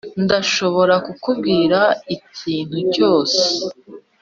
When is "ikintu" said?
2.15-2.77